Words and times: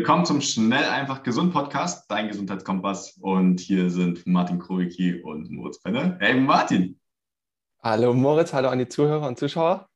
Willkommen 0.00 0.24
zum 0.24 0.40
Schnell 0.40 0.84
einfach 0.84 1.22
gesund 1.22 1.52
Podcast, 1.52 2.10
dein 2.10 2.28
Gesundheitskompass. 2.28 3.18
Und 3.20 3.60
hier 3.60 3.90
sind 3.90 4.26
Martin 4.26 4.58
Krowicki 4.58 5.20
und 5.20 5.50
Moritz 5.50 5.78
Penne. 5.82 6.16
Hey 6.18 6.40
Martin. 6.40 6.98
Hallo 7.82 8.14
Moritz, 8.14 8.54
hallo 8.54 8.70
an 8.70 8.78
die 8.78 8.88
Zuhörer 8.88 9.28
und 9.28 9.38
Zuschauer. 9.38 9.90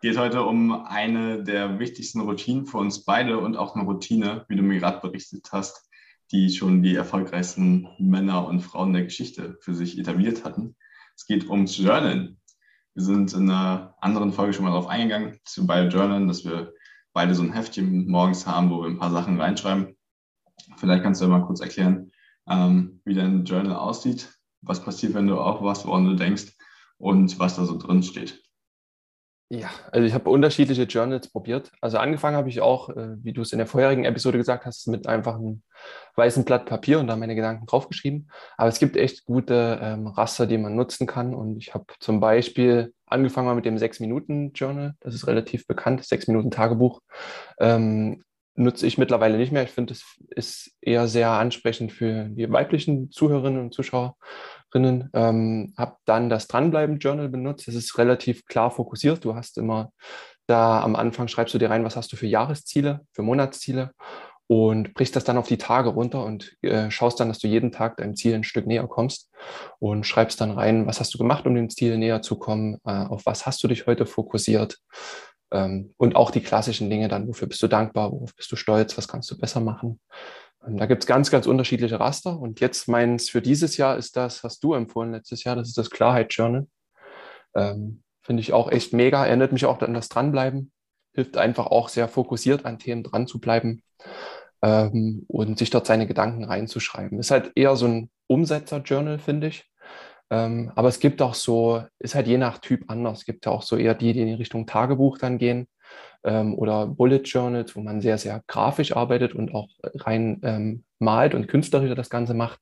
Geht 0.00 0.16
heute 0.16 0.44
um 0.44 0.84
eine 0.84 1.42
der 1.42 1.80
wichtigsten 1.80 2.20
Routinen 2.20 2.66
für 2.66 2.78
uns 2.78 3.04
beide 3.04 3.38
und 3.38 3.56
auch 3.56 3.74
eine 3.74 3.84
Routine, 3.84 4.44
wie 4.46 4.54
du 4.54 4.62
mir 4.62 4.78
gerade 4.78 5.00
berichtet 5.00 5.48
hast, 5.50 5.90
die 6.30 6.48
schon 6.48 6.84
die 6.84 6.94
erfolgreichsten 6.94 7.88
Männer 7.98 8.46
und 8.46 8.60
Frauen 8.60 8.92
der 8.92 9.02
Geschichte 9.02 9.58
für 9.60 9.74
sich 9.74 9.98
etabliert 9.98 10.44
hatten. 10.44 10.76
Es 11.16 11.26
geht 11.26 11.50
ums 11.50 11.76
Journalen. 11.76 12.40
Wir 12.94 13.02
sind 13.02 13.32
in 13.32 13.50
einer 13.50 13.96
anderen 14.00 14.32
Folge 14.32 14.52
schon 14.52 14.66
mal 14.66 14.70
darauf 14.70 14.86
eingegangen, 14.86 15.40
zu 15.44 15.66
bei 15.66 15.88
Journalen, 15.88 16.28
dass 16.28 16.44
wir 16.44 16.72
beide 17.12 17.34
so 17.34 17.42
ein 17.42 17.52
Heftchen 17.52 18.08
morgens 18.08 18.46
haben, 18.46 18.70
wo 18.70 18.82
wir 18.82 18.88
ein 18.88 18.98
paar 18.98 19.10
Sachen 19.10 19.40
reinschreiben. 19.40 19.96
Vielleicht 20.76 21.02
kannst 21.02 21.20
du 21.20 21.26
ja 21.26 21.30
mal 21.30 21.46
kurz 21.46 21.60
erklären, 21.60 22.12
ähm, 22.48 23.00
wie 23.04 23.14
dein 23.14 23.44
Journal 23.44 23.76
aussieht, 23.76 24.32
was 24.60 24.84
passiert, 24.84 25.14
wenn 25.14 25.26
du 25.26 25.38
aufwachst, 25.38 25.86
woran 25.86 26.06
du 26.06 26.14
denkst 26.14 26.52
und 26.98 27.38
was 27.38 27.56
da 27.56 27.64
so 27.64 27.78
drin 27.78 28.02
steht. 28.02 28.42
Ja, 29.54 29.68
also 29.90 30.06
ich 30.06 30.14
habe 30.14 30.30
unterschiedliche 30.30 30.84
Journals 30.84 31.30
probiert. 31.30 31.70
Also 31.82 31.98
angefangen 31.98 32.38
habe 32.38 32.48
ich 32.48 32.62
auch, 32.62 32.88
äh, 32.88 33.22
wie 33.22 33.34
du 33.34 33.42
es 33.42 33.52
in 33.52 33.58
der 33.58 33.66
vorherigen 33.66 34.06
Episode 34.06 34.38
gesagt 34.38 34.64
hast, 34.64 34.88
mit 34.88 35.06
einfach 35.06 35.34
einem 35.34 35.62
weißen 36.16 36.46
Blatt 36.46 36.64
Papier 36.64 36.98
und 36.98 37.06
da 37.06 37.16
meine 37.16 37.34
Gedanken 37.34 37.66
draufgeschrieben. 37.66 38.30
Aber 38.56 38.70
es 38.70 38.78
gibt 38.78 38.96
echt 38.96 39.26
gute 39.26 39.78
ähm, 39.82 40.06
Raster, 40.06 40.46
die 40.46 40.56
man 40.56 40.74
nutzen 40.74 41.06
kann. 41.06 41.34
Und 41.34 41.58
ich 41.58 41.74
habe 41.74 41.84
zum 42.00 42.18
Beispiel 42.18 42.94
angefangen 43.12 43.54
mit 43.54 43.64
dem 43.64 43.76
6-Minuten-Journal. 43.76 44.94
Das 45.00 45.14
ist 45.14 45.26
relativ 45.26 45.66
bekannt, 45.66 46.02
6-Minuten-Tagebuch. 46.02 47.00
Ähm, 47.60 48.24
nutze 48.54 48.86
ich 48.86 48.98
mittlerweile 48.98 49.38
nicht 49.38 49.52
mehr. 49.52 49.62
Ich 49.62 49.70
finde, 49.70 49.94
es 49.94 50.04
ist 50.30 50.76
eher 50.80 51.08
sehr 51.08 51.30
ansprechend 51.30 51.92
für 51.92 52.24
die 52.24 52.50
weiblichen 52.50 53.10
Zuhörerinnen 53.10 53.60
und 53.60 53.74
Zuschauerinnen. 53.74 55.10
Ähm, 55.14 55.74
habe 55.76 55.96
dann 56.04 56.28
das 56.28 56.48
Dranbleiben-Journal 56.48 57.28
benutzt. 57.28 57.68
Das 57.68 57.74
ist 57.74 57.96
relativ 57.98 58.44
klar 58.46 58.70
fokussiert. 58.70 59.24
Du 59.24 59.34
hast 59.34 59.58
immer 59.58 59.92
da 60.46 60.82
am 60.82 60.96
Anfang 60.96 61.28
schreibst 61.28 61.54
du 61.54 61.58
dir 61.58 61.70
rein, 61.70 61.84
was 61.84 61.96
hast 61.96 62.12
du 62.12 62.16
für 62.16 62.26
Jahresziele, 62.26 63.06
für 63.12 63.22
Monatsziele 63.22 63.92
und 64.46 64.94
brichst 64.94 65.16
das 65.16 65.24
dann 65.24 65.38
auf 65.38 65.48
die 65.48 65.58
Tage 65.58 65.90
runter 65.90 66.24
und 66.24 66.56
äh, 66.62 66.90
schaust 66.90 67.20
dann, 67.20 67.28
dass 67.28 67.38
du 67.38 67.48
jeden 67.48 67.72
Tag 67.72 67.96
deinem 67.96 68.16
Ziel 68.16 68.34
ein 68.34 68.44
Stück 68.44 68.66
näher 68.66 68.86
kommst 68.86 69.30
und 69.78 70.04
schreibst 70.04 70.40
dann 70.40 70.50
rein, 70.50 70.86
was 70.86 71.00
hast 71.00 71.14
du 71.14 71.18
gemacht, 71.18 71.46
um 71.46 71.54
dem 71.54 71.70
Ziel 71.70 71.96
näher 71.96 72.22
zu 72.22 72.36
kommen, 72.36 72.78
äh, 72.84 72.90
auf 72.90 73.24
was 73.24 73.46
hast 73.46 73.62
du 73.62 73.68
dich 73.68 73.86
heute 73.86 74.04
fokussiert 74.04 74.78
ähm, 75.52 75.94
und 75.96 76.16
auch 76.16 76.30
die 76.30 76.42
klassischen 76.42 76.90
Dinge 76.90 77.08
dann, 77.08 77.28
wofür 77.28 77.48
bist 77.48 77.62
du 77.62 77.68
dankbar, 77.68 78.12
worauf 78.12 78.34
bist 78.34 78.50
du 78.52 78.56
stolz, 78.56 78.96
was 78.98 79.08
kannst 79.08 79.30
du 79.30 79.38
besser 79.38 79.60
machen. 79.60 80.00
Und 80.58 80.76
da 80.76 80.86
gibt 80.86 81.02
es 81.02 81.06
ganz, 81.06 81.30
ganz 81.30 81.46
unterschiedliche 81.46 81.98
Raster 81.98 82.38
und 82.38 82.60
jetzt 82.60 82.88
meins 82.88 83.30
für 83.30 83.42
dieses 83.42 83.76
Jahr 83.76 83.96
ist 83.96 84.16
das, 84.16 84.42
hast 84.42 84.62
du 84.62 84.74
empfohlen 84.74 85.12
letztes 85.12 85.44
Jahr, 85.44 85.56
das 85.56 85.68
ist 85.68 85.78
das 85.78 85.90
Klarheit 85.90 86.32
Journal. 86.32 86.66
Ähm, 87.54 88.02
Finde 88.24 88.40
ich 88.40 88.52
auch 88.52 88.70
echt 88.70 88.92
mega, 88.92 89.26
erinnert 89.26 89.52
mich 89.52 89.64
auch 89.66 89.80
an 89.80 89.94
das 89.94 90.08
Dranbleiben, 90.08 90.70
hilft 91.14 91.36
einfach 91.36 91.66
auch 91.66 91.88
sehr 91.88 92.06
fokussiert 92.06 92.64
an 92.64 92.78
Themen 92.78 93.02
dran 93.02 93.26
zu 93.26 93.40
bleiben 93.40 93.82
ähm, 94.62 95.24
und 95.28 95.58
sich 95.58 95.70
dort 95.70 95.86
seine 95.86 96.06
Gedanken 96.06 96.44
reinzuschreiben. 96.44 97.18
Ist 97.18 97.30
halt 97.30 97.52
eher 97.54 97.76
so 97.76 97.86
ein 97.86 98.10
Umsetzer-Journal, 98.28 99.18
finde 99.18 99.48
ich. 99.48 99.64
Ähm, 100.30 100.72
aber 100.76 100.88
es 100.88 101.00
gibt 101.00 101.20
auch 101.20 101.34
so, 101.34 101.82
ist 101.98 102.14
halt 102.14 102.26
je 102.26 102.38
nach 102.38 102.58
Typ 102.58 102.84
anders. 102.88 103.20
Es 103.20 103.24
gibt 103.24 103.44
ja 103.44 103.52
auch 103.52 103.62
so 103.62 103.76
eher 103.76 103.94
die, 103.94 104.12
die 104.12 104.20
in 104.20 104.28
die 104.28 104.34
Richtung 104.34 104.66
Tagebuch 104.66 105.18
dann 105.18 105.38
gehen 105.38 105.68
ähm, 106.24 106.54
oder 106.54 106.86
Bullet 106.86 107.22
Journals, 107.24 107.76
wo 107.76 107.80
man 107.80 108.00
sehr, 108.00 108.18
sehr 108.18 108.42
grafisch 108.46 108.96
arbeitet 108.96 109.34
und 109.34 109.54
auch 109.54 109.68
rein 109.82 110.40
ähm, 110.42 110.84
malt 110.98 111.34
und 111.34 111.48
künstlerisch 111.48 111.94
das 111.94 112.10
Ganze 112.10 112.34
macht. 112.34 112.60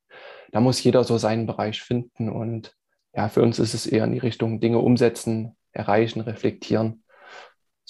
Da 0.50 0.60
muss 0.60 0.83
jeder 0.83 1.05
so 1.05 1.19
seinen 1.19 1.47
Bereich 1.47 1.81
finden 1.83 2.28
und 2.28 2.75
ja, 3.15 3.28
für 3.28 3.43
uns 3.43 3.59
ist 3.59 3.75
es 3.75 3.87
eher 3.87 4.05
in 4.05 4.12
die 4.12 4.19
Richtung 4.19 4.60
Dinge 4.60 4.78
umsetzen, 4.78 5.56
erreichen, 5.72 6.21
reflektieren 6.21 7.03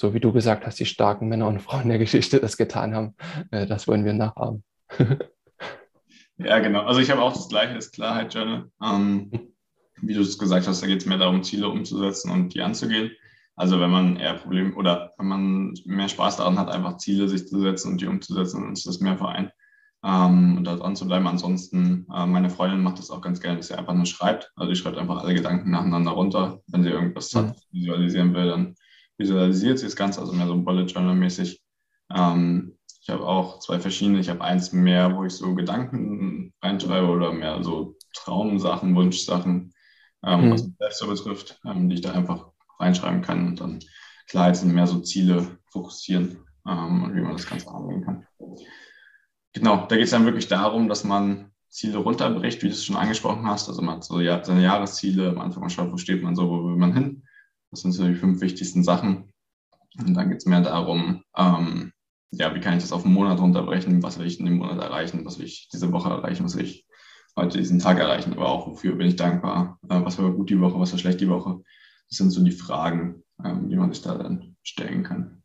so 0.00 0.14
wie 0.14 0.20
du 0.20 0.32
gesagt 0.32 0.64
hast, 0.64 0.80
die 0.80 0.86
starken 0.86 1.28
Männer 1.28 1.46
und 1.46 1.60
Frauen 1.60 1.90
der 1.90 1.98
Geschichte 1.98 2.40
das 2.40 2.56
getan 2.56 2.94
haben. 2.94 3.14
Äh, 3.50 3.66
das 3.66 3.86
wollen 3.86 4.06
wir 4.06 4.14
nachahmen. 4.14 4.64
ja, 6.38 6.58
genau. 6.60 6.84
Also 6.84 7.00
ich 7.00 7.10
habe 7.10 7.20
auch 7.20 7.34
das 7.34 7.50
gleiche, 7.50 7.74
das 7.74 7.92
Klarheit-Journal. 7.92 8.70
Ähm, 8.82 9.30
wie 10.00 10.14
du 10.14 10.22
es 10.22 10.38
gesagt 10.38 10.66
hast, 10.66 10.82
da 10.82 10.86
geht 10.86 11.02
es 11.02 11.06
mehr 11.06 11.18
darum, 11.18 11.42
Ziele 11.42 11.68
umzusetzen 11.68 12.30
und 12.30 12.54
die 12.54 12.62
anzugehen. 12.62 13.10
Also 13.56 13.78
wenn 13.78 13.90
man 13.90 14.16
eher 14.16 14.38
Probleme 14.38 14.74
oder 14.74 15.12
wenn 15.18 15.26
man 15.26 15.74
mehr 15.84 16.08
Spaß 16.08 16.38
daran 16.38 16.58
hat, 16.58 16.70
einfach 16.70 16.96
Ziele 16.96 17.28
sich 17.28 17.46
zu 17.46 17.60
setzen 17.60 17.92
und 17.92 18.00
die 18.00 18.06
umzusetzen, 18.06 18.62
dann 18.62 18.72
ist 18.72 18.86
das 18.86 19.00
mehr 19.00 19.18
Verein. 19.18 19.50
Ähm, 20.02 20.56
und 20.56 20.64
da 20.64 20.76
dran 20.76 20.96
zu 20.96 21.06
bleiben. 21.06 21.26
Ansonsten, 21.26 22.06
äh, 22.10 22.24
meine 22.24 22.48
Freundin 22.48 22.82
macht 22.82 22.98
das 22.98 23.10
auch 23.10 23.20
ganz 23.20 23.38
gerne, 23.38 23.58
dass 23.58 23.66
sie 23.66 23.76
einfach 23.76 23.92
nur 23.92 24.06
schreibt. 24.06 24.50
Also 24.56 24.72
sie 24.72 24.80
schreibt 24.80 24.96
einfach 24.96 25.22
alle 25.22 25.34
Gedanken 25.34 25.72
nacheinander 25.72 26.12
runter. 26.12 26.62
Wenn 26.68 26.84
sie 26.84 26.88
irgendwas 26.88 27.34
mhm. 27.34 27.52
visualisieren 27.70 28.32
will, 28.32 28.46
dann 28.46 28.76
visualisiert 29.20 29.78
sie 29.78 29.86
das 29.86 29.96
Ganze, 29.96 30.20
also 30.20 30.32
mehr 30.32 30.46
so 30.46 30.56
Bullet 30.56 30.86
Journal 30.86 31.14
mäßig. 31.14 31.62
Ähm, 32.12 32.76
ich 33.02 33.08
habe 33.10 33.26
auch 33.26 33.60
zwei 33.60 33.78
verschiedene. 33.78 34.18
Ich 34.18 34.28
habe 34.28 34.42
eins 34.42 34.72
mehr, 34.72 35.14
wo 35.14 35.24
ich 35.24 35.34
so 35.34 35.54
Gedanken 35.54 36.52
reinschreibe 36.62 37.06
oder 37.06 37.32
mehr 37.32 37.62
so 37.62 37.96
Traumsachen, 38.14 38.94
Wunschsachen, 38.96 39.72
ähm, 40.24 40.46
mhm. 40.46 40.52
was 40.52 40.64
mich 40.64 40.76
selbst 40.78 40.98
so 40.98 41.06
betrifft, 41.06 41.60
ähm, 41.64 41.88
die 41.88 41.96
ich 41.96 42.00
da 42.00 42.12
einfach 42.12 42.46
reinschreiben 42.78 43.22
kann 43.22 43.46
und 43.48 43.60
dann 43.60 43.78
klar 44.26 44.54
sind 44.54 44.74
mehr 44.74 44.86
so 44.86 45.00
Ziele 45.00 45.58
fokussieren 45.70 46.38
ähm, 46.66 47.04
und 47.04 47.14
wie 47.14 47.20
man 47.20 47.32
das 47.32 47.46
Ganze 47.46 47.68
angehen 47.68 48.04
kann. 48.04 48.26
Genau, 49.52 49.86
da 49.86 49.96
geht 49.96 50.04
es 50.04 50.10
dann 50.10 50.24
wirklich 50.24 50.48
darum, 50.48 50.88
dass 50.88 51.04
man 51.04 51.50
Ziele 51.68 51.98
runterbricht, 51.98 52.62
wie 52.62 52.68
du 52.68 52.72
es 52.72 52.84
schon 52.84 52.96
angesprochen 52.96 53.46
hast. 53.46 53.68
Also 53.68 53.82
man 53.82 53.96
hat 53.96 54.04
so 54.04 54.16
seine 54.16 54.62
Jahresziele, 54.62 55.30
am 55.30 55.40
Anfang 55.40 55.62
mal 55.62 55.70
schaut, 55.70 55.92
wo 55.92 55.96
steht 55.96 56.22
man 56.22 56.36
so, 56.36 56.48
wo 56.48 56.64
will 56.64 56.76
man 56.76 56.94
hin. 56.94 57.22
Das 57.70 57.82
sind 57.82 57.92
so 57.92 58.06
die 58.06 58.14
fünf 58.14 58.40
wichtigsten 58.40 58.82
Sachen. 58.82 59.32
Und 59.98 60.14
dann 60.14 60.28
geht 60.28 60.38
es 60.38 60.46
mehr 60.46 60.60
darum, 60.60 61.22
ähm, 61.36 61.92
ja, 62.32 62.54
wie 62.54 62.60
kann 62.60 62.76
ich 62.76 62.82
das 62.82 62.92
auf 62.92 63.04
einen 63.04 63.14
Monat 63.14 63.40
runterbrechen? 63.40 64.02
Was 64.02 64.18
will 64.18 64.26
ich 64.26 64.38
in 64.38 64.46
dem 64.46 64.58
Monat 64.58 64.78
erreichen? 64.78 65.24
Was 65.24 65.38
will 65.38 65.46
ich 65.46 65.68
diese 65.72 65.92
Woche 65.92 66.10
erreichen? 66.10 66.44
Was 66.44 66.56
will 66.56 66.64
ich 66.64 66.86
heute 67.36 67.58
diesen 67.58 67.80
Tag 67.80 67.98
erreichen? 67.98 68.32
Aber 68.32 68.48
auch, 68.48 68.68
wofür 68.68 68.94
bin 68.94 69.08
ich 69.08 69.16
dankbar? 69.16 69.78
Äh, 69.88 70.04
was 70.04 70.18
war 70.18 70.30
gut 70.30 70.50
die 70.50 70.60
Woche? 70.60 70.78
Was 70.78 70.92
war 70.92 70.98
schlecht 70.98 71.20
die 71.20 71.28
Woche? 71.28 71.62
Das 72.08 72.18
sind 72.18 72.30
so 72.30 72.42
die 72.42 72.52
Fragen, 72.52 73.24
ähm, 73.44 73.68
die 73.68 73.76
man 73.76 73.92
sich 73.92 74.02
da 74.02 74.16
dann 74.16 74.56
stellen 74.62 75.02
kann. 75.02 75.42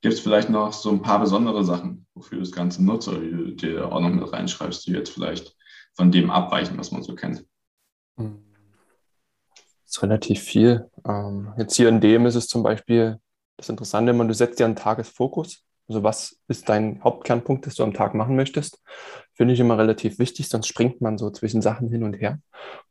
Gibt 0.00 0.14
es 0.14 0.20
vielleicht 0.20 0.50
noch 0.50 0.72
so 0.72 0.90
ein 0.90 1.02
paar 1.02 1.20
besondere 1.20 1.64
Sachen, 1.64 2.06
wofür 2.14 2.38
du 2.38 2.44
das 2.44 2.52
Ganze 2.52 2.84
nutzt 2.84 3.06
oder 3.06 3.20
die 3.20 3.30
du 3.30 3.54
dir 3.54 3.92
auch 3.92 4.00
noch 4.00 4.10
mit 4.10 4.32
reinschreibst, 4.32 4.86
die 4.86 4.92
jetzt 4.92 5.10
vielleicht 5.10 5.56
von 5.94 6.10
dem 6.10 6.30
abweichen, 6.30 6.76
was 6.76 6.90
man 6.90 7.02
so 7.02 7.14
kennt? 7.14 7.44
Mhm 8.16 8.51
ist 9.92 10.02
relativ 10.02 10.40
viel. 10.40 10.90
Ähm, 11.06 11.52
jetzt 11.58 11.76
hier 11.76 11.88
in 11.88 12.00
dem 12.00 12.26
ist 12.26 12.34
es 12.34 12.48
zum 12.48 12.62
Beispiel 12.62 13.18
das 13.56 13.68
Interessante, 13.68 14.12
man, 14.12 14.28
du 14.28 14.34
setzt 14.34 14.58
dir 14.58 14.64
einen 14.64 14.76
Tagesfokus. 14.76 15.64
Also 15.88 16.02
was 16.02 16.38
ist 16.48 16.68
dein 16.68 17.02
Hauptkernpunkt, 17.04 17.66
das 17.66 17.74
du 17.74 17.82
am 17.82 17.92
Tag 17.92 18.14
machen 18.14 18.34
möchtest? 18.34 18.80
Finde 19.34 19.52
ich 19.52 19.60
immer 19.60 19.76
relativ 19.76 20.18
wichtig, 20.18 20.48
sonst 20.48 20.68
springt 20.68 21.00
man 21.00 21.18
so 21.18 21.30
zwischen 21.30 21.60
Sachen 21.60 21.88
hin 21.88 22.04
und 22.04 22.14
her 22.14 22.38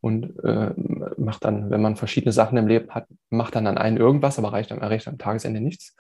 und 0.02 0.38
äh, 0.44 0.74
macht 1.18 1.46
dann, 1.46 1.72
wenn 1.72 1.82
man 1.82 1.96
verschiedene 1.96 2.34
Sachen 2.34 2.58
im 2.58 2.68
Leben 2.68 2.92
hat, 2.92 3.08
macht 3.30 3.56
dann 3.56 3.66
an 3.66 3.78
einen 3.78 3.98
irgendwas, 3.98 4.38
aber 4.38 4.50
erreicht, 4.50 4.72
erreicht 4.72 5.08
am 5.08 5.18
Tagesende 5.18 5.62
nichts. 5.62 5.96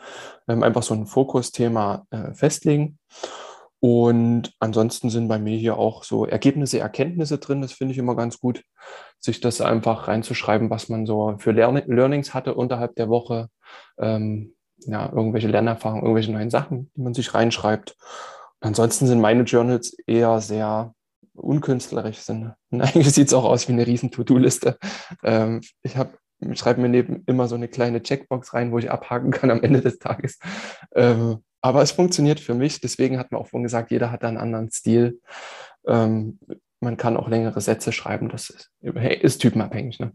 Ähm, 0.47 0.61
einfach 0.61 0.83
so 0.83 0.93
ein 0.93 1.07
Fokusthema 1.07 2.05
äh, 2.11 2.33
festlegen 2.33 2.99
und 3.81 4.53
ansonsten 4.59 5.09
sind 5.09 5.27
bei 5.27 5.39
mir 5.39 5.57
hier 5.57 5.75
auch 5.75 6.03
so 6.03 6.27
Ergebnisse, 6.27 6.79
Erkenntnisse 6.79 7.39
drin. 7.39 7.63
Das 7.63 7.73
finde 7.73 7.93
ich 7.93 7.97
immer 7.97 8.15
ganz 8.15 8.39
gut, 8.39 8.63
sich 9.19 9.41
das 9.41 9.59
einfach 9.59 10.07
reinzuschreiben, 10.07 10.69
was 10.69 10.87
man 10.87 11.07
so 11.07 11.35
für 11.39 11.51
Lern 11.51 11.81
Learnings 11.87 12.35
hatte 12.35 12.53
unterhalb 12.53 12.95
der 12.95 13.09
Woche. 13.09 13.49
Ähm, 13.97 14.53
ja, 14.85 15.11
irgendwelche 15.11 15.47
Lernerfahrungen, 15.47 16.03
irgendwelche 16.03 16.31
neuen 16.31 16.51
Sachen, 16.51 16.91
die 16.95 17.01
man 17.01 17.15
sich 17.15 17.33
reinschreibt. 17.33 17.95
Und 18.59 18.67
ansonsten 18.67 19.07
sind 19.07 19.19
meine 19.19 19.43
Journals 19.43 19.97
eher 20.05 20.41
sehr 20.41 20.93
unkünstlerisch. 21.33 22.19
Sind, 22.19 22.53
eigentlich 22.69 23.11
sieht 23.11 23.29
es 23.29 23.33
auch 23.33 23.45
aus 23.45 23.67
wie 23.67 23.73
eine 23.73 23.87
riesen 23.87 24.11
To-Do-Liste. 24.11 24.77
Ähm, 25.23 25.61
ich 25.81 25.97
habe 25.97 26.19
schreibe 26.53 26.81
mir 26.81 26.89
neben 26.89 27.23
immer 27.25 27.47
so 27.47 27.55
eine 27.55 27.67
kleine 27.67 28.03
Checkbox 28.03 28.53
rein, 28.53 28.71
wo 28.71 28.77
ich 28.77 28.91
abhaken 28.91 29.31
kann 29.31 29.49
am 29.49 29.63
Ende 29.63 29.81
des 29.81 29.97
Tages. 29.97 30.37
Ähm, 30.95 31.43
aber 31.61 31.81
es 31.81 31.91
funktioniert 31.91 32.39
für 32.39 32.55
mich. 32.55 32.81
Deswegen 32.81 33.17
hat 33.17 33.31
man 33.31 33.41
auch 33.41 33.47
vorhin 33.47 33.63
gesagt, 33.63 33.91
jeder 33.91 34.11
hat 34.11 34.23
da 34.23 34.27
einen 34.27 34.37
anderen 34.37 34.71
Stil. 34.71 35.21
Ähm, 35.85 36.39
man 36.79 36.97
kann 36.97 37.17
auch 37.17 37.29
längere 37.29 37.61
Sätze 37.61 37.91
schreiben. 37.91 38.29
Das 38.29 38.49
ist, 38.49 38.71
ist 38.81 39.39
typenabhängig. 39.39 39.99
Ne? 39.99 40.13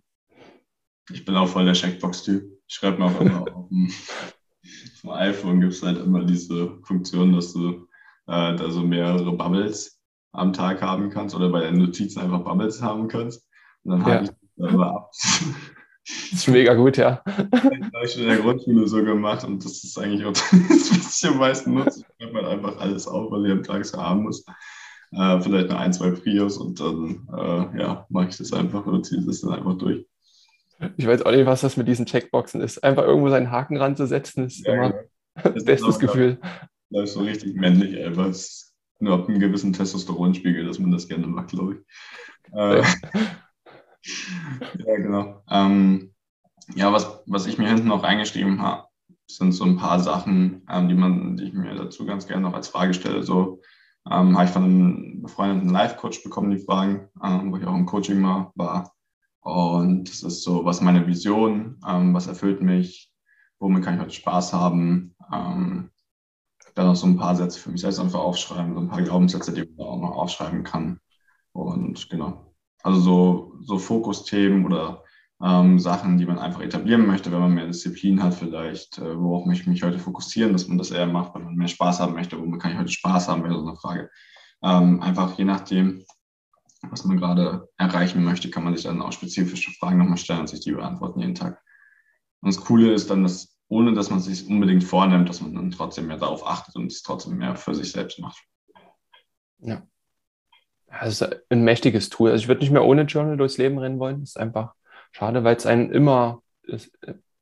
Ich 1.11 1.25
bin 1.25 1.37
auch 1.37 1.49
voll 1.49 1.65
der 1.65 1.75
Checkbox-Typ. 1.75 2.45
Ich 2.67 2.75
schreibe 2.75 2.99
mir 2.99 3.07
auch 3.07 3.21
immer 3.21 3.41
auf 3.55 3.69
dem, 3.69 3.87
auf 3.87 5.01
dem 5.03 5.11
iPhone 5.11 5.61
gibt 5.61 5.73
es 5.73 5.83
halt 5.83 5.99
immer 5.99 6.25
diese 6.25 6.79
Funktion, 6.83 7.33
dass 7.33 7.53
du 7.53 7.87
äh, 8.27 8.57
da 8.57 8.71
so 8.71 8.81
mehrere 8.81 9.33
Bubbles 9.33 10.01
am 10.33 10.53
Tag 10.53 10.83
haben 10.83 11.11
kannst 11.11 11.35
oder 11.35 11.49
bei 11.49 11.61
den 11.61 11.79
Notizen 11.79 12.21
einfach 12.21 12.41
Bubbles 12.41 12.83
haben 12.83 13.07
kannst. 13.07 13.49
Und 13.85 13.93
dann 13.93 14.01
ja. 14.01 14.07
habe 14.07 14.25
ich 14.25 14.31
das 14.57 14.73
immer 14.73 14.87
ab. 14.89 15.11
Das 16.07 16.41
ist 16.41 16.49
mega 16.49 16.75
gut, 16.75 16.97
ja. 16.97 17.21
Das 17.25 17.63
habe 17.63 18.05
ich 18.05 18.13
schon 18.13 18.23
in 18.23 18.29
der 18.29 18.39
Grundschule 18.39 18.87
so 18.87 19.03
gemacht 19.03 19.45
und 19.45 19.65
das 19.65 19.83
ist 19.83 19.99
eigentlich 19.99 20.25
auch 20.25 20.33
das, 20.33 20.51
was 20.51 21.23
ich 21.23 21.29
am 21.29 21.39
meisten 21.39 21.75
nutze. 21.75 22.05
Ich 22.19 22.33
halt 22.33 22.47
einfach 22.47 22.79
alles 22.79 23.09
auf, 23.09 23.31
was 23.33 23.45
ich 23.45 23.51
am 23.51 23.63
Tag 23.63 23.85
so 23.85 23.99
haben 24.01 24.23
muss. 24.23 24.45
Äh, 25.13 25.41
vielleicht 25.41 25.69
noch 25.69 25.81
ein, 25.81 25.93
zwei 25.93 26.11
Prios 26.11 26.59
und 26.59 26.79
dann 26.79 27.27
äh, 27.33 27.81
ja, 27.81 28.07
mache 28.09 28.29
ich 28.29 28.37
das 28.37 28.53
einfach 28.53 28.87
oder 28.87 29.03
ziehe 29.03 29.23
das 29.23 29.41
dann 29.41 29.55
einfach 29.55 29.77
durch. 29.79 30.07
Ich 30.97 31.07
weiß 31.07 31.23
auch 31.23 31.31
nicht, 31.33 31.47
was 31.47 31.63
das 31.63 31.77
mit 31.77 31.89
diesen 31.89 32.07
Checkboxen 32.07 32.61
ist. 32.61 32.85
Einfach 32.85 33.05
irgendwo 33.05 33.31
seinen 33.31 33.51
Haken 33.51 33.77
ranzusetzen, 33.77 34.47
ist 34.47 34.67
ja, 34.67 34.75
immer 34.75 34.91
genau. 34.91 35.55
das 35.55 35.65
bestes 35.65 35.99
Gefühl. 35.99 36.39
Das 36.91 37.05
ist 37.05 37.15
so 37.15 37.21
richtig 37.21 37.55
männlich 37.55 37.99
einfach. 38.05 38.33
Nur 38.99 39.15
ab 39.15 39.29
einem 39.29 39.41
gewissen 39.41 39.75
Testosteronspiegel, 39.75 40.65
dass 40.65 40.79
man 40.79 40.91
das 40.91 41.07
gerne 41.07 41.27
macht, 41.27 41.51
glaube 41.51 41.75
ich. 41.75 42.53
Äh, 42.55 42.83
ja, 44.87 44.97
genau. 44.97 45.43
Ähm, 45.57 46.13
ja, 46.75 46.93
was, 46.93 47.23
was 47.27 47.47
ich 47.47 47.59
mir 47.59 47.69
hinten 47.69 47.89
noch 47.89 48.03
eingeschrieben 48.03 48.61
habe, 48.61 48.89
sind 49.29 49.53
so 49.53 49.65
ein 49.65 49.77
paar 49.77 50.01
Sachen, 50.01 50.67
ähm, 50.71 50.89
die, 50.89 50.95
man, 50.95 51.37
die 51.37 51.45
ich 51.45 51.53
mir 51.53 51.75
dazu 51.75 52.07
ganz 52.07 52.27
gerne 52.27 52.43
noch 52.43 52.55
als 52.55 52.69
Frage 52.69 52.95
stelle. 52.95 53.23
So 53.23 53.61
ähm, 54.11 54.37
habe 54.37 54.47
ich 54.47 54.51
von 54.51 54.65
einem 54.65 55.23
befreundeten 55.23 55.71
Life-Coach 55.71 56.23
bekommen, 56.23 56.51
die 56.51 56.65
Fragen, 56.65 57.09
ähm, 57.23 57.53
wo 57.53 57.57
ich 57.57 57.67
auch 57.67 57.75
im 57.75 57.87
Coaching 57.87 58.21
mal 58.21 58.53
war. 58.55 58.93
Und 59.41 60.09
das 60.09 60.23
ist 60.23 60.43
so, 60.43 60.65
was 60.65 60.81
meine 60.81 61.07
Vision, 61.07 61.81
ähm, 61.87 62.15
was 62.15 62.27
erfüllt 62.27 62.63
mich, 62.63 63.13
womit 63.59 63.85
kann 63.85 63.95
ich 63.95 64.01
heute 64.01 64.13
Spaß 64.13 64.53
haben. 64.53 65.15
Ähm, 65.33 65.91
dann 66.75 66.89
noch 66.89 66.97
so 66.97 67.07
ein 67.07 67.17
paar 67.17 67.35
Sätze 67.35 67.59
für 67.59 67.71
mich 67.71 67.81
selbst 67.81 67.99
einfach 68.01 68.21
aufschreiben, 68.21 68.75
so 68.75 68.81
ein 68.81 68.89
paar 68.89 69.03
Glaubenssätze, 69.03 69.53
die 69.53 69.69
man 69.77 69.87
auch 69.87 70.01
noch 70.01 70.17
aufschreiben 70.17 70.63
kann. 70.63 71.01
Und 71.53 72.11
genau. 72.11 72.55
Also 72.83 73.01
so, 73.01 73.55
so 73.63 73.79
Fokusthemen 73.79 74.67
oder 74.67 75.03
ähm, 75.43 75.79
Sachen, 75.79 76.19
die 76.19 76.27
man 76.27 76.39
einfach 76.39 76.63
etablieren 76.63 77.07
möchte, 77.07 77.31
wenn 77.31 77.41
man 77.41 77.55
mehr 77.55 77.67
Disziplin 77.67 78.23
hat, 78.23 78.35
vielleicht, 78.35 78.99
äh, 78.99 79.19
worauf 79.19 79.45
möchte 79.45 79.63
ich 79.63 79.69
mich 79.69 79.83
heute 79.83 79.99
fokussieren, 79.99 80.53
dass 80.53 80.69
man 80.69 80.79
das 80.79 80.91
eher 80.91 81.07
macht, 81.07 81.35
wenn 81.35 81.45
man 81.45 81.55
mehr 81.55 81.69
Spaß 81.69 82.01
haben 82.01 82.15
möchte, 82.15 82.39
womit 82.39 82.61
kann 82.61 82.73
ich 82.73 82.79
heute 82.79 82.93
Spaß 82.93 83.29
haben, 83.29 83.43
wäre 83.45 83.55
so 83.55 83.67
eine 83.67 83.77
Frage. 83.77 84.11
Ähm, 84.63 85.03
einfach 85.03 85.37
je 85.37 85.45
nachdem, 85.45 86.05
was 86.91 87.05
man 87.05 87.19
gerade 87.19 87.69
erreichen 87.77 88.25
möchte, 88.25 88.51
kann 88.51 88.65
man 88.65 88.75
sich 88.75 88.85
dann 88.85 89.03
auch 89.03 89.13
spezifische 89.13 89.73
Fragen 89.73 89.99
nochmal 89.99 90.17
stellen 90.17 90.41
und 90.41 90.49
sich 90.49 90.61
die 90.61 90.73
beantworten 90.73 91.21
jeden 91.21 91.35
Tag. 91.35 91.61
Und 92.41 92.55
das 92.55 92.65
Coole 92.65 92.93
ist 92.93 93.11
dann, 93.11 93.23
dass 93.23 93.57
ohne 93.69 93.95
dass 93.95 94.11
man 94.11 94.21
sich 94.21 94.49
unbedingt 94.49 94.85
vornimmt, 94.85 95.29
dass 95.29 95.41
man 95.41 95.55
dann 95.55 95.71
trotzdem 95.71 96.07
mehr 96.07 96.19
darauf 96.19 96.47
achtet 96.47 96.77
und 96.77 96.87
es 96.87 97.03
trotzdem 97.03 97.39
mehr 97.39 97.57
für 97.57 97.75
sich 97.75 97.91
selbst 97.91 98.21
macht. 98.21 98.39
Ja. 99.59 99.83
Das 100.87 101.21
ist 101.21 101.37
ein 101.51 101.65
mächtiges 101.65 102.09
Tool. 102.09 102.31
Also 102.31 102.43
ich 102.43 102.49
würde 102.49 102.61
nicht 102.61 102.71
mehr 102.71 102.85
ohne 102.85 103.03
Journal 103.03 103.37
durchs 103.37 103.59
Leben 103.59 103.79
rennen 103.79 103.99
wollen. 103.99 104.21
Das 104.21 104.31
ist 104.31 104.39
einfach 104.39 104.75
schade, 105.13 105.45
weil 105.45 105.57
es 105.57 105.67
einen 105.67 105.91
immer, 105.91 106.43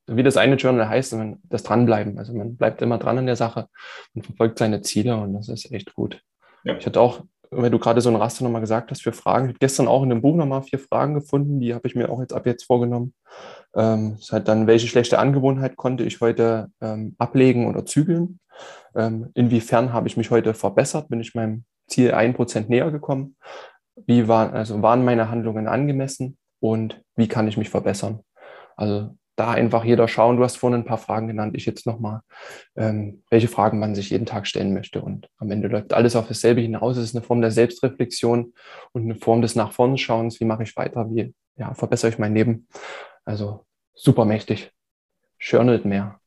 wie 0.07 0.23
das 0.23 0.37
eine 0.37 0.57
Journal 0.57 0.89
heißt, 0.89 1.17
das 1.45 1.63
Dranbleiben. 1.63 2.19
Also 2.19 2.35
man 2.35 2.57
bleibt 2.57 2.83
immer 2.83 2.99
dran 2.99 3.19
an 3.19 3.27
der 3.27 3.37
Sache 3.37 3.69
und 4.15 4.25
verfolgt 4.25 4.59
seine 4.59 4.83
Ziele 4.83 5.17
und 5.17 5.35
das 5.35 5.49
ist 5.49 5.73
echt 5.73 5.95
gut. 5.95 6.21
Ja. 6.65 6.77
Ich 6.77 6.87
hatte 6.87 7.01
auch 7.01 7.23
weil 7.57 7.71
du 7.71 7.79
gerade 7.79 8.01
so 8.01 8.11
ein 8.11 8.17
Raster 8.17 8.45
nochmal 8.45 8.61
gesagt 8.61 8.91
hast 8.91 9.03
für 9.03 9.13
Fragen. 9.13 9.47
Ich 9.47 9.51
habe 9.51 9.59
gestern 9.59 9.89
auch 9.89 10.03
in 10.03 10.11
dem 10.11 10.23
Buch 10.23 10.35
nochmal 10.35 10.63
vier 10.63 10.79
Fragen 10.79 11.15
gefunden, 11.15 11.61
die 11.61 11.75
habe 11.75 11.87
ich 11.87 11.95
mir 11.95 12.11
auch 12.11 12.21
jetzt 12.21 12.33
ab 12.33 12.47
jetzt 12.47 12.65
vorgenommen. 12.65 13.15
Ähm, 13.75 14.17
ist 14.19 14.33
halt 14.33 14.49
dann, 14.49 14.67
welche 14.67 14.87
schlechte 14.87 15.19
Angewohnheit 15.19 15.77
konnte 15.77 16.05
ich 16.05 16.21
heute 16.21 16.71
ähm, 16.81 17.15
ablegen 17.19 17.67
oder 17.67 17.85
zügeln? 17.85 18.41
Ähm, 18.95 19.31
inwiefern 19.35 19.93
habe 19.93 20.09
ich 20.09 20.17
mich 20.17 20.31
heute 20.31 20.55
verbessert? 20.55 21.09
Bin 21.09 21.21
ich 21.21 21.35
meinem 21.35 21.65
Ziel 21.89 22.13
ein 22.13 22.35
Prozent 22.35 22.69
näher 22.69 22.91
gekommen? 22.91 23.37
Wie 24.07 24.29
waren, 24.29 24.53
also 24.53 24.81
waren 24.83 25.05
meine 25.05 25.31
Handlungen 25.31 25.69
angemessen 25.69 26.37
und 26.61 27.03
wie 27.17 27.29
kann 27.29 27.49
ich 27.49 27.57
mich 27.57 27.71
verbessern? 27.71 28.21
Also 28.77 29.17
da 29.37 29.51
einfach 29.51 29.85
jeder 29.85 30.07
schauen. 30.09 30.37
Du 30.37 30.45
hast 30.45 30.57
vorhin 30.57 30.81
ein 30.81 30.87
paar 30.87 30.99
Fragen 30.99 31.27
genannt, 31.27 31.57
ich 31.57 31.67
jetzt 31.67 31.87
nochmal, 31.87 32.21
ähm, 32.77 33.25
welche 33.31 33.49
Fragen 33.49 33.79
man 33.79 33.95
sich 33.95 34.11
jeden 34.11 34.27
Tag 34.27 34.47
stellen 34.47 34.75
möchte. 34.75 35.03
Und 35.03 35.29
am 35.39 35.51
Ende 35.51 35.69
läuft 35.69 35.93
alles 35.93 36.17
auf 36.17 36.29
dasselbe 36.29 36.61
hinaus. 36.61 36.97
Es 36.97 37.05
ist 37.05 37.17
eine 37.17 37.25
Form 37.25 37.41
der 37.41 37.51
Selbstreflexion 37.51 38.55
und 38.93 39.03
eine 39.03 39.17
Form 39.17 39.43
des 39.43 39.57
Nach 39.57 39.73
vorne 39.73 39.99
Schauens. 39.99 40.41
Wie 40.41 40.45
mache 40.45 40.63
ich 40.63 40.77
weiter? 40.77 41.11
Wie 41.11 41.35
ja, 41.57 41.75
verbessere 41.75 42.11
ich 42.11 42.19
mein 42.19 42.35
Leben? 42.35 42.69
Also 43.25 43.67
super 43.95 44.25
mächtig. 44.25 44.73
Journalt 45.39 45.85
mehr. 45.85 46.21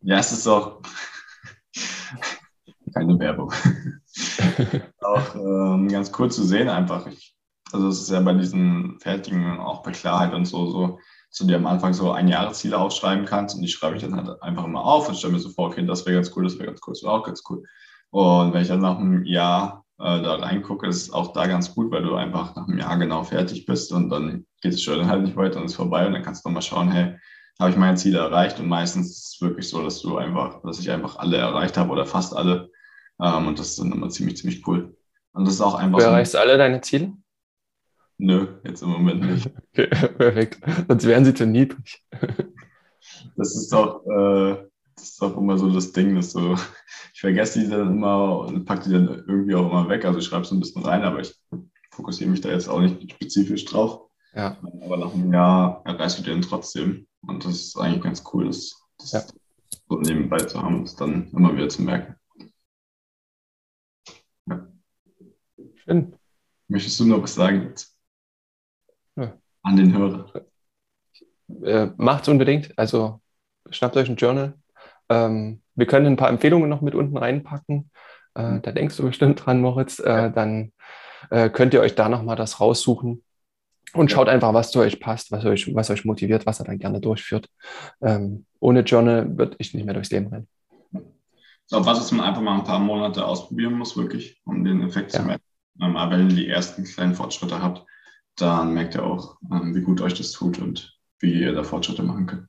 Ja, 0.00 0.18
es 0.18 0.32
ist 0.32 0.46
auch 0.46 0.80
keine 2.94 3.18
Werbung. 3.18 3.52
auch 5.00 5.34
ähm, 5.34 5.88
ganz 5.88 6.12
cool 6.18 6.30
zu 6.30 6.44
sehen 6.44 6.68
einfach. 6.68 7.06
Ich, 7.06 7.33
also 7.74 7.88
es 7.88 8.00
ist 8.00 8.10
ja 8.10 8.20
bei 8.20 8.32
diesen 8.34 8.98
fertigen, 9.00 9.58
auch 9.58 9.82
bei 9.82 9.90
Klarheit 9.90 10.32
und 10.32 10.46
so, 10.46 10.66
so 10.66 10.98
du 11.36 11.44
dir 11.44 11.56
am 11.56 11.66
Anfang 11.66 11.92
so 11.92 12.12
ein 12.12 12.28
Jahresziele 12.28 12.78
aufschreiben 12.78 13.24
kannst 13.24 13.56
und 13.56 13.62
die 13.62 13.68
schreibe 13.68 13.96
ich 13.96 14.02
dann 14.02 14.14
halt 14.14 14.40
einfach 14.42 14.64
immer 14.64 14.84
auf 14.84 15.08
und 15.08 15.16
stelle 15.16 15.32
mir 15.32 15.40
so 15.40 15.48
vor, 15.48 15.68
okay, 15.68 15.84
das 15.84 16.06
wäre 16.06 16.16
ganz 16.16 16.30
cool, 16.36 16.44
das 16.44 16.54
wäre 16.58 16.66
ganz 16.66 16.80
cool, 16.86 16.94
das 16.94 17.02
wäre 17.02 17.12
auch 17.12 17.24
ganz 17.24 17.42
cool. 17.50 17.64
Und 18.10 18.54
wenn 18.54 18.62
ich 18.62 18.68
dann 18.68 18.80
nach 18.80 18.98
einem 18.98 19.24
Jahr 19.24 19.84
äh, 19.98 20.22
da 20.22 20.36
reingucke, 20.36 20.86
ist 20.86 21.02
es 21.02 21.12
auch 21.12 21.32
da 21.32 21.46
ganz 21.46 21.74
gut, 21.74 21.90
weil 21.90 22.04
du 22.04 22.14
einfach 22.14 22.54
nach 22.54 22.68
einem 22.68 22.78
Jahr 22.78 22.96
genau 22.98 23.24
fertig 23.24 23.66
bist 23.66 23.92
und 23.92 24.10
dann 24.10 24.46
geht 24.62 24.74
es 24.74 24.82
schon 24.82 25.08
halt 25.08 25.22
nicht 25.22 25.36
weiter 25.36 25.58
und 25.58 25.66
ist 25.66 25.74
vorbei 25.74 26.06
und 26.06 26.12
dann 26.12 26.22
kannst 26.22 26.44
du 26.44 26.48
nochmal 26.48 26.62
schauen, 26.62 26.92
hey, 26.92 27.16
habe 27.58 27.70
ich 27.70 27.76
meine 27.76 27.96
Ziele 27.96 28.18
erreicht 28.18 28.60
und 28.60 28.68
meistens 28.68 29.10
ist 29.10 29.34
es 29.34 29.40
wirklich 29.40 29.68
so, 29.68 29.82
dass 29.82 30.00
du 30.00 30.16
einfach, 30.16 30.62
dass 30.62 30.78
ich 30.78 30.90
einfach 30.90 31.16
alle 31.16 31.38
erreicht 31.38 31.76
habe 31.76 31.90
oder 31.90 32.06
fast 32.06 32.36
alle 32.36 32.70
ähm, 33.20 33.48
und 33.48 33.58
das 33.58 33.70
ist 33.70 33.80
dann 33.80 33.92
immer 33.92 34.08
ziemlich, 34.08 34.36
ziemlich 34.36 34.66
cool. 34.66 34.96
Und 35.32 35.46
das 35.46 35.54
ist 35.54 35.60
auch 35.60 35.74
einfach. 35.74 35.98
Du 35.98 36.04
erreichst 36.04 36.32
so, 36.32 36.38
alle 36.38 36.56
deine 36.56 36.80
Ziele? 36.80 37.12
Nö, 38.18 38.46
jetzt 38.64 38.82
im 38.82 38.90
Moment 38.90 39.20
nicht. 39.20 39.50
Okay, 39.72 39.88
perfekt. 39.88 40.60
Sonst 40.86 41.04
wären 41.04 41.24
sie 41.24 41.34
zu 41.34 41.46
niedrig. 41.46 42.02
Das 43.36 43.54
ist 43.54 43.72
doch, 43.72 44.04
äh, 44.06 44.66
das 44.94 45.10
ist 45.10 45.22
doch 45.22 45.36
immer 45.36 45.58
so 45.58 45.70
das 45.70 45.92
Ding, 45.92 46.14
dass 46.14 46.32
so, 46.32 46.54
ich 47.12 47.20
vergesse 47.20 47.60
die 47.60 47.68
dann 47.68 47.88
immer 47.88 48.40
und 48.40 48.64
packe 48.64 48.84
die 48.84 48.92
dann 48.92 49.24
irgendwie 49.26 49.54
auch 49.54 49.70
immer 49.70 49.88
weg. 49.88 50.04
Also 50.04 50.20
ich 50.20 50.24
schreibe 50.24 50.44
so 50.44 50.54
ein 50.54 50.60
bisschen 50.60 50.82
rein, 50.82 51.02
aber 51.02 51.20
ich 51.20 51.34
fokussiere 51.90 52.30
mich 52.30 52.40
da 52.40 52.50
jetzt 52.50 52.68
auch 52.68 52.80
nicht 52.80 53.12
spezifisch 53.12 53.64
drauf. 53.64 54.08
Ja. 54.34 54.56
Aber 54.82 54.96
nach 54.96 55.14
einem 55.14 55.32
Jahr 55.32 55.82
erreichst 55.84 56.18
du 56.18 56.22
den 56.22 56.42
trotzdem. 56.42 57.06
Und 57.26 57.44
das 57.44 57.54
ist 57.54 57.76
eigentlich 57.76 58.02
ganz 58.02 58.24
cool, 58.32 58.46
das, 58.46 58.74
das 58.98 59.12
ja. 59.12 59.22
so 59.88 60.00
nebenbei 60.00 60.38
zu 60.38 60.62
haben 60.62 60.80
und 60.80 60.88
es 60.88 60.96
dann 60.96 61.30
immer 61.32 61.54
wieder 61.54 61.68
zu 61.68 61.82
merken. 61.82 62.16
Ja. 64.46 64.66
Schön. 65.76 66.16
Möchtest 66.68 67.00
du 67.00 67.04
noch 67.04 67.22
was 67.22 67.34
sagen 67.34 67.68
jetzt? 67.68 67.93
An 69.64 69.76
den 69.76 69.96
Hörer? 69.96 70.26
Äh, 71.62 71.88
macht's 71.96 72.28
unbedingt. 72.28 72.78
Also 72.78 73.20
schnappt 73.70 73.96
euch 73.96 74.08
ein 74.08 74.16
Journal. 74.16 74.54
Ähm, 75.08 75.60
wir 75.74 75.86
können 75.86 76.06
ein 76.06 76.16
paar 76.16 76.28
Empfehlungen 76.28 76.70
noch 76.70 76.80
mit 76.80 76.94
unten 76.94 77.16
reinpacken. 77.16 77.90
Äh, 78.34 78.42
mhm. 78.42 78.62
da 78.62 78.72
denkst 78.72 78.96
du 78.96 79.02
bestimmt 79.04 79.44
dran, 79.44 79.60
Moritz. 79.60 79.98
Äh, 79.98 80.30
dann 80.30 80.72
äh, 81.30 81.50
könnt 81.50 81.74
ihr 81.74 81.80
euch 81.80 81.94
da 81.94 82.08
nochmal 82.08 82.36
das 82.36 82.60
raussuchen 82.60 83.22
und 83.94 84.10
schaut 84.10 84.28
einfach, 84.28 84.52
was 84.54 84.70
zu 84.70 84.80
euch 84.80 85.00
passt, 85.00 85.32
was 85.32 85.44
euch, 85.44 85.74
was 85.74 85.90
euch 85.90 86.04
motiviert, 86.04 86.46
was 86.46 86.60
ihr 86.60 86.64
dann 86.64 86.78
gerne 86.78 87.00
durchführt. 87.00 87.48
Ähm, 88.00 88.46
ohne 88.60 88.80
Journal 88.80 89.36
würde 89.36 89.56
ich 89.58 89.74
nicht 89.74 89.84
mehr 89.84 89.94
durchs 89.94 90.10
Leben 90.10 90.28
rennen. 90.28 90.48
So, 91.66 91.84
was 91.86 91.98
ist 91.98 92.12
man 92.12 92.26
einfach 92.26 92.42
mal 92.42 92.58
ein 92.58 92.64
paar 92.64 92.78
Monate 92.78 93.24
ausprobieren 93.24 93.74
muss, 93.74 93.96
wirklich, 93.96 94.40
um 94.44 94.64
den 94.64 94.82
Effekt 94.82 95.14
ja. 95.14 95.20
zu 95.20 95.26
merken. 95.26 95.44
Aber 95.80 96.10
wenn 96.10 96.30
ihr 96.30 96.36
die 96.36 96.48
ersten 96.48 96.84
kleinen 96.84 97.14
Fortschritte 97.14 97.62
habt, 97.62 97.86
dann 98.36 98.74
merkt 98.74 98.94
ihr 98.94 99.04
auch, 99.04 99.38
ähm, 99.50 99.74
wie 99.74 99.82
gut 99.82 100.00
euch 100.00 100.14
das 100.14 100.32
tut 100.32 100.58
und 100.58 100.98
wie 101.20 101.40
ihr 101.40 101.52
da 101.52 101.62
Fortschritte 101.62 102.02
machen 102.02 102.26
könnt. 102.26 102.48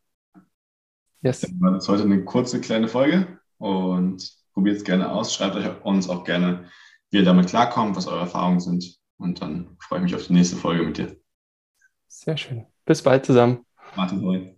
Yes. 1.21 1.41
Dann 1.41 1.59
war 1.61 1.71
das 1.71 1.87
heute 1.87 2.03
eine 2.03 2.23
kurze 2.23 2.61
kleine 2.61 2.87
Folge 2.87 3.39
und 3.57 4.31
probiert 4.53 4.77
es 4.77 4.83
gerne 4.83 5.11
aus. 5.11 5.33
Schreibt 5.33 5.55
euch 5.55 5.83
uns 5.83 6.09
auch 6.09 6.23
gerne, 6.23 6.69
wie 7.09 7.17
ihr 7.17 7.25
damit 7.25 7.47
klarkommt, 7.47 7.95
was 7.95 8.07
eure 8.07 8.21
Erfahrungen 8.21 8.59
sind. 8.59 8.97
Und 9.17 9.41
dann 9.41 9.75
freue 9.79 9.99
ich 9.99 10.03
mich 10.03 10.15
auf 10.15 10.27
die 10.27 10.33
nächste 10.33 10.55
Folge 10.55 10.83
mit 10.83 10.97
dir. 10.97 11.15
Sehr 12.07 12.37
schön. 12.37 12.65
Bis 12.85 13.01
bald 13.01 13.25
zusammen. 13.25 13.65
Martin 13.95 14.21
Hoy. 14.21 14.55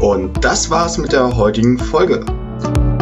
Und 0.00 0.44
das 0.44 0.70
war's 0.70 0.96
mit 0.96 1.12
der 1.12 1.36
heutigen 1.36 1.78
Folge. 1.78 2.24